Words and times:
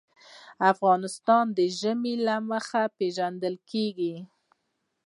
افغانستان 0.71 1.45
د 1.57 1.59
ژمی 1.79 2.15
له 2.27 2.35
مخې 2.49 2.83
پېژندل 2.97 3.55
کېږي. 3.71 4.15